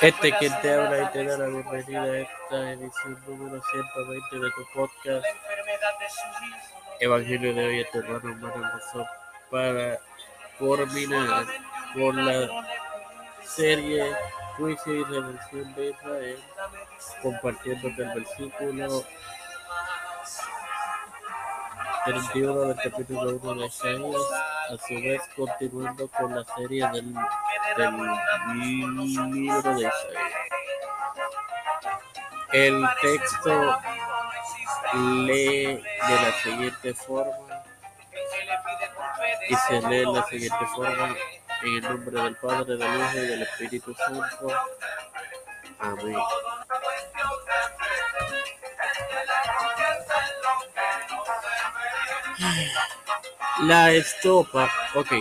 Este 0.00 0.32
quien 0.38 0.52
te 0.60 0.72
habla 0.72 1.02
y 1.02 1.12
te 1.12 1.24
da 1.24 1.38
la 1.38 1.46
bienvenida 1.46 2.02
a 2.02 2.18
esta 2.18 2.72
edición 2.72 3.18
número 3.26 3.60
120 3.72 4.38
de 4.38 4.50
tu 4.52 4.66
podcast. 4.72 5.26
Evangelio 7.00 7.54
de 7.54 7.66
hoy 7.66 7.80
tu 7.90 7.98
hermano 7.98 8.30
hermano 8.30 9.08
para 9.50 9.98
culminar 10.58 11.46
con 11.94 12.24
la 12.24 12.48
serie 13.42 14.14
Juicio 14.56 14.94
y 14.94 15.04
Redención 15.04 15.74
de 15.74 15.90
Israel 15.90 16.38
compartiendo 17.20 17.88
el 17.88 18.14
versículo 18.14 19.04
31 22.04 22.60
del 22.66 22.76
capítulo 22.76 23.40
1 23.42 23.54
de 23.54 23.66
Isaías, 23.66 24.22
a 24.68 24.86
su 24.86 24.94
vez 24.94 25.22
continuando 25.34 26.08
con 26.08 26.34
la 26.34 26.44
serie 26.44 26.86
del, 26.88 27.14
del 27.76 27.96
libro 28.60 29.74
de 29.74 29.80
Isaías. 29.80 29.94
El 32.52 32.86
texto 33.00 33.78
lee 34.94 35.66
de 35.66 35.82
la 36.08 36.32
siguiente 36.42 36.94
forma 36.94 37.64
y 39.48 39.54
se 39.54 39.80
lee 39.88 39.98
de 40.00 40.12
la 40.12 40.24
siguiente 40.24 40.66
forma 40.74 41.16
en 41.62 41.74
el 41.74 41.82
nombre 41.82 42.22
del 42.22 42.36
Padre, 42.36 42.76
del 42.76 43.00
Hijo 43.00 43.16
y 43.16 43.26
del 43.26 43.42
Espíritu 43.42 43.94
Santo. 43.94 44.48
Amén. 45.78 46.16
La 53.62 53.92
estopa, 53.92 54.70
ok. 54.94 55.12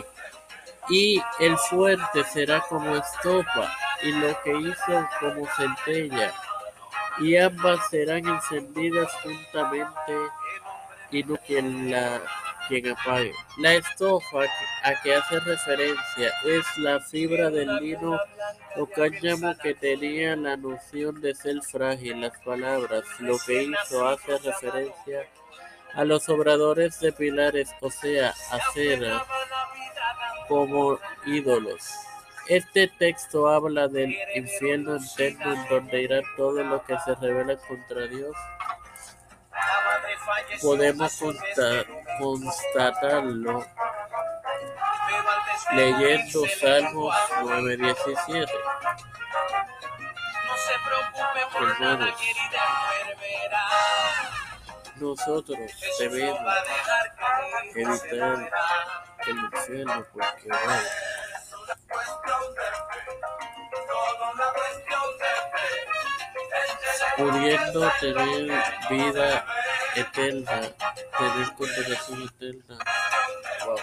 Y 0.90 1.22
el 1.40 1.58
fuerte 1.58 2.24
será 2.26 2.62
como 2.62 2.96
estopa, 2.96 3.72
y 4.02 4.12
lo 4.12 4.42
que 4.42 4.52
hizo 4.52 5.10
como 5.20 5.48
centella, 5.56 6.34
y 7.20 7.38
ambas 7.38 7.88
serán 7.90 8.28
encendidas 8.28 9.12
juntamente, 9.22 10.14
y 11.12 11.24
no 11.24 11.38
quien 11.38 11.92
la 11.92 12.22
quien 12.68 12.90
apague. 12.90 13.34
La 13.58 13.74
estofa 13.74 14.46
a 14.84 15.02
que 15.02 15.16
hace 15.16 15.40
referencia 15.40 16.32
es 16.46 16.78
la 16.78 17.00
fibra 17.00 17.50
del 17.50 17.76
lino 17.78 18.18
o 18.78 18.86
cáñamo 18.86 19.54
que 19.62 19.74
tenía 19.74 20.36
la 20.36 20.56
noción 20.58 21.20
de 21.22 21.36
ser 21.36 21.62
frágil. 21.62 22.22
Las 22.22 22.38
palabras, 22.40 23.04
lo 23.20 23.38
que 23.40 23.64
hizo 23.64 24.08
hace 24.08 24.38
referencia 24.38 25.28
los 26.02 26.28
obradores 26.30 27.00
de 27.00 27.12
pilares, 27.12 27.70
o 27.82 27.90
sea, 27.90 28.34
acera, 28.52 29.26
como 30.48 31.00
ídolos. 31.26 31.84
Este 32.48 32.88
texto 32.88 33.48
habla 33.48 33.88
del 33.88 34.14
infierno 34.36 34.98
eterno 34.98 35.54
en 35.54 35.70
donde 35.70 36.02
irá 36.02 36.22
todo 36.36 36.62
lo 36.64 36.84
que 36.84 36.98
se 37.06 37.16
revela 37.16 37.56
contra 37.56 38.08
Dios. 38.08 38.36
Podemos 40.62 41.20
constatarlo 42.20 43.66
leyendo 45.74 46.46
Salmos 46.60 47.16
9:17. 47.42 48.52
Hermanos, 51.56 52.16
nosotros 55.04 55.58
debemos 56.00 56.40
evitar 57.76 58.52
el 59.28 59.38
infierno 59.38 60.06
porque 60.14 60.48
bueno, 60.48 60.84
pudiendo 67.18 67.92
tener 68.00 68.64
vida 68.90 69.46
eterna, 69.96 70.62
tener 71.18 71.54
condenación 71.58 72.22
eterna. 72.24 72.78
Wow. 73.66 73.76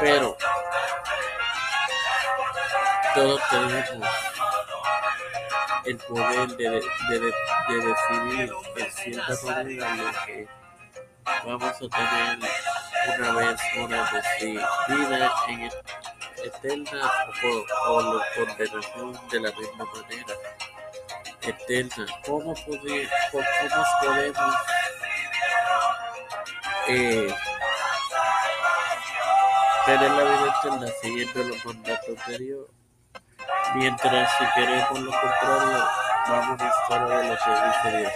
Pero 0.00 0.36
todos 3.14 3.40
tenemos 3.50 4.08
el 5.88 5.96
poder 5.96 6.48
de, 6.56 6.70
de, 6.70 6.80
de, 7.20 7.32
de 7.68 7.76
decidir 7.86 8.52
en 8.76 8.92
cierta 8.92 9.34
manera 9.44 9.96
lo 9.96 10.26
que 10.26 10.48
vamos 11.46 11.64
a 11.64 11.88
tener 11.88 12.38
una 13.18 13.32
vez 13.32 13.60
una 13.78 14.10
vida 14.88 15.32
en 15.48 15.70
eterna 16.44 17.10
o, 17.42 17.90
o 17.90 18.18
la 18.18 18.24
condenación 18.34 19.28
de 19.30 19.40
la 19.40 19.52
misma 19.52 19.84
manera 19.84 20.34
eterna. 21.42 22.06
¿Cómo, 22.26 22.54
poder, 22.54 23.08
cómo 23.32 23.44
podemos 24.02 24.54
eh, 26.88 27.34
tener 29.86 30.10
la 30.10 30.22
vida 30.22 30.54
eterna 30.58 30.86
siguiendo 31.02 31.44
los 31.44 31.64
mandatos 31.64 32.26
de 32.26 32.38
Dios? 32.38 32.77
Mientras 33.74 34.30
si 34.38 34.44
queremos 34.54 35.00
lo 35.00 35.10
contrario, 35.10 35.88
vamos 36.28 36.60
a 36.60 36.68
estar 36.68 37.08
de 37.08 37.28
lo 37.28 37.36
que 37.36 37.90
dice 37.90 37.98
Dios. 37.98 38.12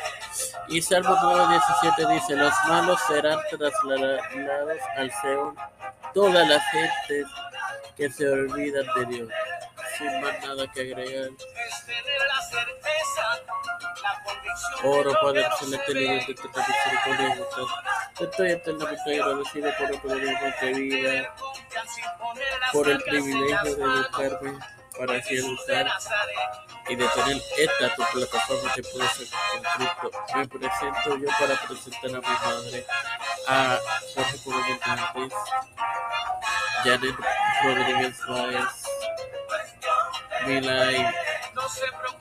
Y 0.68 0.82
Salmo 0.82 1.14
9.17 1.16 2.14
dice, 2.14 2.36
los 2.36 2.54
malos 2.68 3.00
serán 3.06 3.38
trasladados 3.50 4.80
al 4.96 5.12
Seol, 5.20 5.54
todas 6.14 6.48
las 6.48 6.62
gentes 6.70 7.26
que 7.96 8.10
se 8.10 8.28
olvidan 8.28 8.86
de 8.96 9.06
Dios. 9.06 9.28
Sin 9.98 10.20
más 10.22 10.40
nada 10.40 10.66
que 10.72 10.80
agregar. 10.80 11.30
Oro, 14.84 15.12
Padre 15.22 15.46
Celeste, 15.58 15.94
libre 15.94 16.24
de 16.26 16.34
tu 16.34 16.48
misericordia 16.48 17.36
y 17.36 18.22
Estoy 18.24 18.50
eternamente 18.50 19.20
agradecido 19.20 19.70
por 19.78 19.90
el 19.90 20.00
poder 20.00 20.54
de 20.60 20.72
vida, 20.72 21.34
por 22.72 22.88
el 22.88 23.02
privilegio 23.02 23.76
de 23.76 23.82
educarme 23.82 24.58
para 24.98 25.16
así 25.16 25.36
educar 25.36 25.86
y 26.88 26.97
de 26.97 27.08
tener 27.08 27.42
esta 27.58 27.94
tu 27.94 28.03
plataforma 28.12 28.72
que 28.75 28.82
puede 28.82 29.08
ser 29.08 29.26
con 29.28 29.62
Cristo. 29.62 30.10
Me 30.34 30.48
presento 30.48 31.16
yo 31.19 31.28
para 31.38 31.56
presentar 31.66 32.10
a 32.10 32.20
mi 32.20 32.47
madre, 32.47 32.86
a 33.48 33.78
Jorge 34.14 34.38
Coronel 34.44 34.78
Montes, 35.14 35.38
Janet 36.84 37.16
Rodríguez 37.64 38.26
Báez, 38.26 38.64
Milay, 40.47 41.14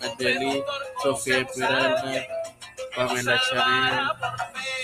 Angeli, 0.02 0.64
Sofía 1.02 1.48
Peralta, 1.48 2.28
Pamela 2.96 3.42
Chanel, 3.50 4.08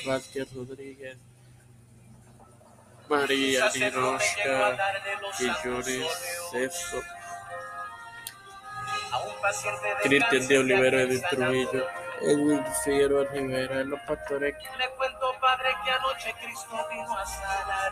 Vázquez 0.05 0.53
Rodríguez, 0.53 1.17
María 3.09 3.69
Niroshka, 3.75 4.77
Quillones, 5.37 6.07
Sexto, 6.51 7.01
Cristian 10.03 10.47
de 10.47 10.57
Olivero 10.57 10.97
de 11.07 11.19
Trujillo, 11.19 11.87
Edwin 12.21 12.63
Figueroa 12.83 13.25
Rivera, 13.31 13.83
los 13.83 13.99
pastores. 14.01 14.55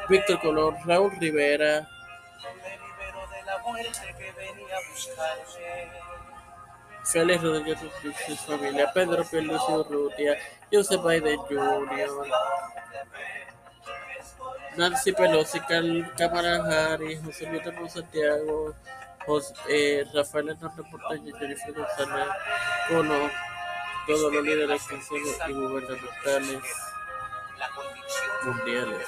Víctor 0.10 0.40
Colón, 0.42 0.78
Raúl 0.86 1.12
Rivera. 1.20 1.88
Félix 7.04 7.42
Rodríguez 7.42 7.78
su 8.28 8.36
familia, 8.36 8.92
Pedro 8.92 9.24
Pierluisi 9.24 9.72
Urrutia, 9.72 10.38
Joseph 10.72 11.02
Biden 11.04 11.38
Jr., 11.38 12.28
Nancy 14.76 15.14
Pelosi, 15.14 15.60
Cámara 16.18 16.56
Harris, 16.66 17.22
José 17.24 17.46
Luis 17.46 17.64
de 17.64 17.90
Santiago, 17.90 18.74
José, 19.26 19.54
eh, 19.70 20.06
Rafael 20.14 20.50
Hernández 20.50 20.86
Porteño, 20.90 21.36
Jennifer 21.38 21.74
González, 21.74 22.28
Colo, 22.88 23.30
todos 24.08 24.34
los 24.34 24.44
líderes 24.44 24.82
financieros 24.84 25.38
y 25.48 25.54
gubernamentales 25.54 26.62
mundiales. 28.44 29.08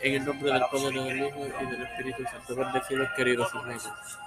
En 0.00 0.14
el 0.14 0.24
nombre 0.24 0.52
del 0.52 0.62
Padre, 0.62 1.02
del 1.04 1.26
Hijo 1.26 1.46
y 1.46 1.66
del 1.66 1.82
Espíritu 1.82 2.24
Santo, 2.24 2.56
bendecidos 2.56 3.08
queridos 3.16 3.54
amigos. 3.54 4.18